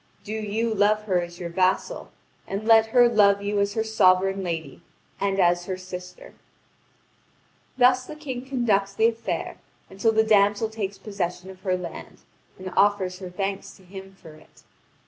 [0.23, 2.09] Do you love her as your vassal,
[2.47, 4.81] and let her love you as her sovereign lady
[5.19, 6.33] and as her sister."
[7.77, 9.57] Thus the King conducts the affair
[9.91, 12.21] until the damsel takes possession of her land,
[12.57, 14.63] and offers her thanks to him for it.